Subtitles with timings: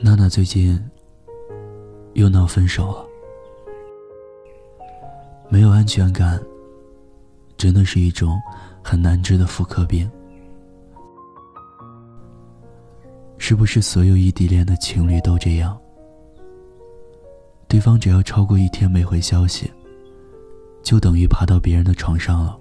[0.00, 0.80] 娜娜最近
[2.12, 3.04] 又闹分手了，
[5.48, 6.40] 没有安全感，
[7.56, 8.40] 真的是一种
[8.80, 10.08] 很难治的妇科病。
[13.38, 15.76] 是不是所有异地恋的情侣都这样？
[17.66, 19.68] 对方只要超过一天没回消息，
[20.80, 22.56] 就等于爬到别人的床上了。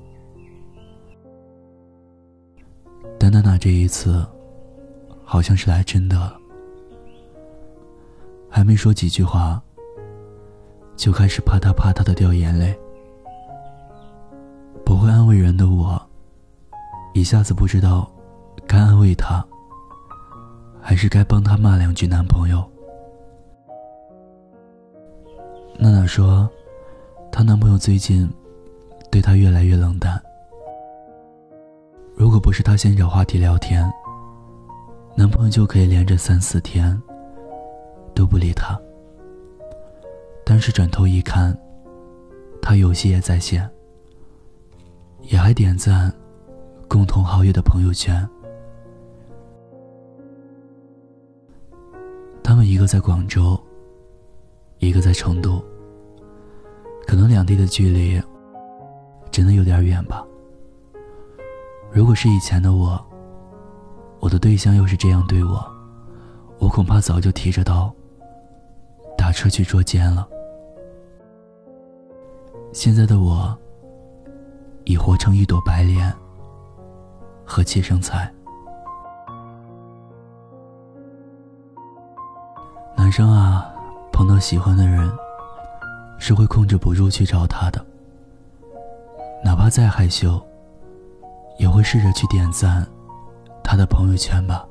[3.19, 4.25] 但娜娜这一次，
[5.23, 6.39] 好像是来真的了。
[8.57, 9.61] 还没说几句话，
[10.95, 12.75] 就开始啪嗒啪嗒的掉眼泪。
[14.83, 16.01] 不会安慰人的我，
[17.13, 18.11] 一下子不知道
[18.65, 19.45] 该安慰她，
[20.81, 22.67] 还是该帮她骂两句男朋友。
[25.77, 26.49] 娜娜说，
[27.31, 28.27] 她男朋友最近
[29.11, 30.19] 对她越来越冷淡。
[32.15, 33.87] 如果不是她先找话题聊天，
[35.13, 36.99] 男朋友就可以连着三四天。
[38.17, 38.75] 都不理他，
[40.43, 41.55] 但是转头一看，
[42.59, 43.69] 他游戏也在线，
[45.21, 46.11] 也还点赞
[46.87, 48.27] 共同好友的朋友圈。
[52.43, 53.55] 他们一个在广州，
[54.79, 55.63] 一个在成都，
[57.05, 58.19] 可能两地的距离
[59.29, 60.25] 真的有点远吧。
[61.91, 62.99] 如果是以前的我，
[64.19, 65.63] 我的对象又是这样对我，
[66.57, 67.93] 我恐怕早就提着刀。
[69.27, 70.25] 打车去捉奸了。
[72.71, 73.53] 现在的我，
[74.85, 76.15] 已活成一朵白莲
[77.43, 78.33] 和寄生菜。
[82.95, 83.69] 男生啊，
[84.13, 85.11] 碰到喜欢的人，
[86.17, 87.85] 是会控制不住去找他的，
[89.43, 90.41] 哪怕再害羞，
[91.59, 92.87] 也会试着去点赞
[93.61, 94.65] 他的朋友圈吧。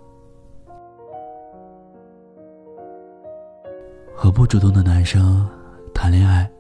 [4.19, 5.47] 和不主动的男生
[5.93, 6.51] 谈恋爱，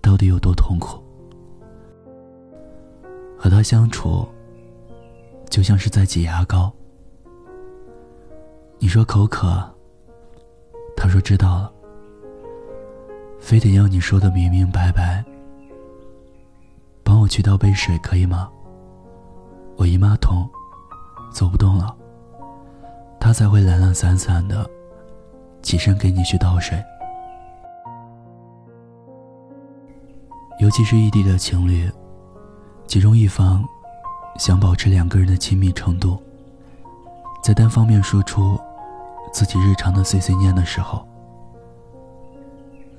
[0.00, 1.02] 到底有多痛苦？
[3.36, 4.24] 和他相处，
[5.50, 6.72] 就像是在挤牙膏。
[8.78, 9.48] 你说口渴，
[10.96, 11.72] 他说知道了，
[13.40, 15.24] 非得要你说的明明白白。
[17.02, 18.48] 帮我去倒杯水可以吗？
[19.76, 20.48] 我姨妈痛，
[21.32, 21.96] 走不动了，
[23.18, 24.70] 他才会懒懒散散的。
[25.62, 26.82] 起身给你去倒水，
[30.58, 31.90] 尤其是异地的情侣，
[32.86, 33.64] 其中一方
[34.38, 36.16] 想保持两个人的亲密程度，
[37.42, 38.58] 在单方面说出
[39.32, 41.06] 自己日常的碎碎念的时候，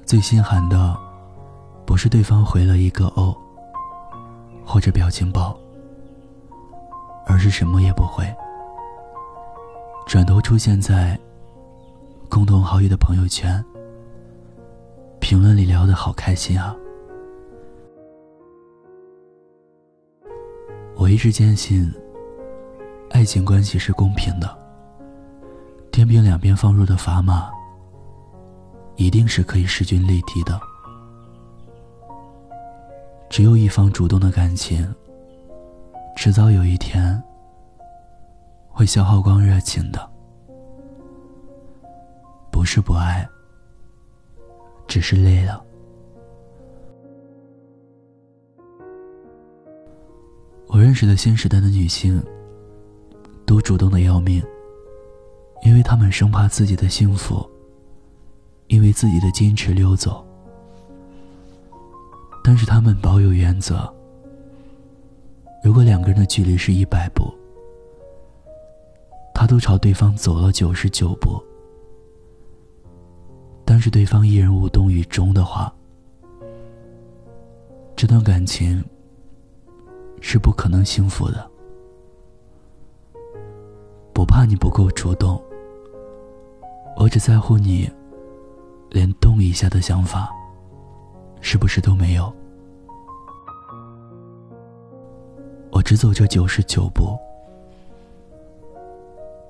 [0.06, 0.96] 最心寒的
[1.86, 3.36] 不是对方回了一个“哦”
[4.64, 5.58] 或者表情包，
[7.26, 8.32] 而是什么也不回，
[10.06, 11.20] 转头出现在。
[12.30, 13.64] 共同好友的朋友圈
[15.20, 16.76] 评论里聊得好开心啊！
[20.96, 21.92] 我一直坚信，
[23.10, 24.58] 爱情关系是公平的，
[25.92, 27.50] 天平两边放入的砝码，
[28.96, 30.60] 一定是可以势均力敌的。
[33.30, 34.88] 只有一方主动的感情，
[36.16, 37.22] 迟早有一天
[38.70, 40.19] 会消耗光热情的。
[42.72, 43.28] 是不爱，
[44.88, 45.66] 只是累了。
[50.68, 52.24] 我认识的新时代的女性，
[53.44, 54.40] 都主动的要命，
[55.64, 57.44] 因为她们生怕自己的幸福，
[58.68, 60.24] 因为自己的矜持溜走。
[62.44, 63.92] 但是她们保有原则，
[65.64, 67.34] 如果两个人的距离是一百步，
[69.34, 71.44] 她都朝对方走了九十九步。
[73.80, 75.74] 但是对方依然无动于衷的话，
[77.96, 78.84] 这段感情
[80.20, 81.50] 是不可能幸福的。
[84.14, 85.42] 不怕你不够主动，
[86.98, 87.90] 我只在乎你
[88.90, 90.30] 连动一下的想法，
[91.40, 92.30] 是不是都没有？
[95.72, 97.18] 我只走这九十九步，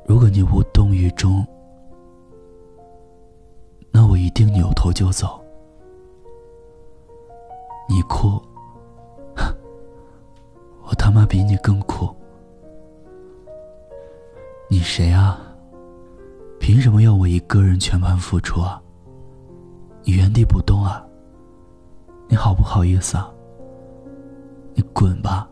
[0.06, 1.44] 如果你无动于衷。
[4.40, 5.44] 那我一定扭头就走。
[7.90, 8.42] 你哭，
[10.84, 12.10] 我他妈比你更哭。
[14.70, 15.42] 你谁啊？
[16.60, 18.82] 凭什么要我一个人全盘付出啊？
[20.04, 21.06] 你原地不动啊？
[22.28, 23.30] 你好不好意思啊？
[24.74, 25.50] 你滚吧！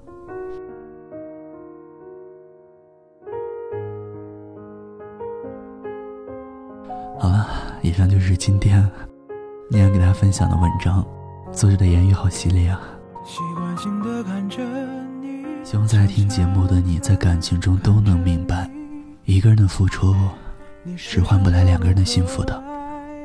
[7.19, 7.47] 好了
[7.87, 8.85] 以上就是今天
[9.71, 11.05] 念安给大家分享的文章，
[11.53, 12.81] 作者的言语好犀利啊！
[13.23, 14.61] 习惯性的看着
[15.21, 18.69] 你希望在听节目的你在感情中都能明白，
[19.23, 20.13] 一个人的付出
[20.97, 22.61] 是换不来两个人的幸福的。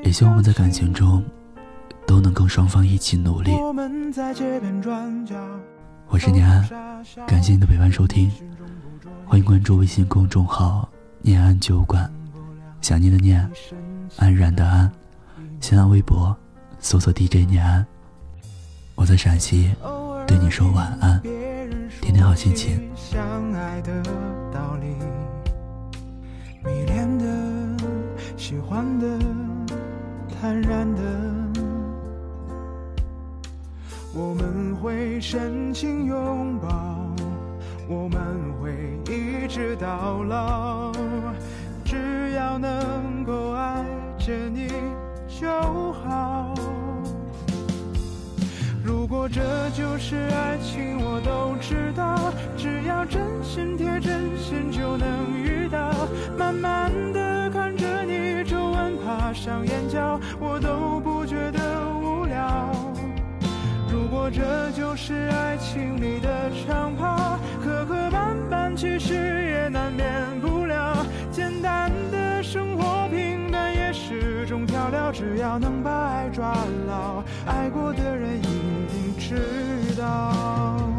[0.04, 1.24] 也希望我们在感情中
[2.06, 3.50] 都能跟双方一起努力。
[6.06, 6.64] 我是念安，
[7.26, 8.30] 感谢你的陪伴收听，
[9.26, 10.88] 欢迎关注微信公众号
[11.20, 12.08] “念安酒馆”，
[12.82, 13.50] 想念的念。
[14.18, 14.92] 安然的安，
[15.60, 16.36] 新浪微博
[16.80, 17.86] 搜索 DJ 念安，
[18.94, 19.74] 我在陕西
[20.26, 21.22] 对你说晚安，
[22.02, 22.90] 天天好心情。
[26.64, 27.24] 迷恋的、
[28.36, 29.18] 喜欢的、
[30.40, 31.02] 坦然的，
[34.14, 36.68] 我们会深情拥抱，
[37.88, 40.92] 我们会一直到老，
[44.24, 44.68] 着你
[45.26, 45.48] 就
[45.94, 46.54] 好。
[48.84, 49.40] 如果这
[49.70, 52.32] 就是爱情，我都知道。
[52.56, 55.90] 只要真心贴真心，就能遇到。
[56.38, 61.60] 慢慢的看着你皱纹爬上眼角，我都不觉得
[62.00, 62.70] 无聊。
[63.90, 70.31] 如果这就是爱情里的长跑，磕磕绊绊，其实也难免
[75.12, 76.54] 只要能把爱抓
[76.86, 80.91] 牢，爱过的人一定知道。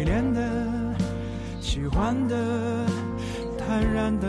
[0.00, 0.40] 迷恋的、
[1.60, 2.34] 喜欢的、
[3.58, 4.26] 坦然的，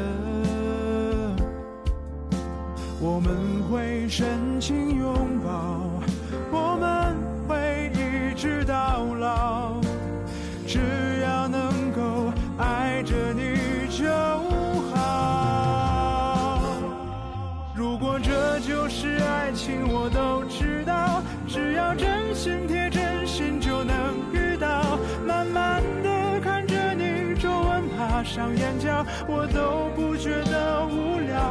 [3.00, 5.80] 我们会深情拥抱，
[6.52, 7.16] 我们
[7.48, 9.80] 会一直到老，
[10.68, 10.78] 只
[11.24, 14.10] 要能够爱着你就
[14.94, 16.66] 好。
[17.74, 21.24] 如果这就是爱情，我都知道。
[21.48, 23.01] 只要真心贴真
[28.32, 31.51] 上眼角，我都不觉得无聊。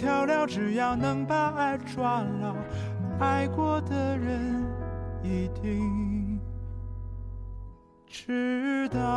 [0.00, 0.46] 调料。
[0.46, 2.56] 只要能把爱抓牢，
[3.20, 4.64] 爱过的人
[5.22, 6.40] 一定
[8.06, 9.09] 知道。